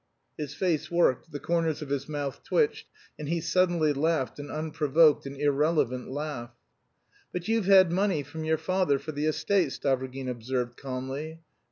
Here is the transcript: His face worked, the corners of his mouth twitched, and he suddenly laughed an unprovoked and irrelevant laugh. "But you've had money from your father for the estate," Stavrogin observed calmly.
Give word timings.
His 0.35 0.55
face 0.55 0.89
worked, 0.89 1.31
the 1.31 1.39
corners 1.39 1.83
of 1.83 1.89
his 1.89 2.09
mouth 2.09 2.41
twitched, 2.43 2.87
and 3.19 3.29
he 3.29 3.39
suddenly 3.39 3.93
laughed 3.93 4.39
an 4.39 4.49
unprovoked 4.49 5.27
and 5.27 5.37
irrelevant 5.39 6.09
laugh. 6.09 6.49
"But 7.31 7.47
you've 7.47 7.65
had 7.67 7.91
money 7.91 8.23
from 8.23 8.43
your 8.43 8.57
father 8.57 8.97
for 8.97 9.11
the 9.11 9.27
estate," 9.27 9.73
Stavrogin 9.73 10.27
observed 10.27 10.75
calmly. 10.75 11.41